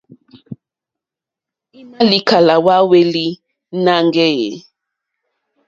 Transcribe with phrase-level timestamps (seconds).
[1.79, 3.25] I ma likala hwa hweli
[3.83, 4.57] nangɛ eeh?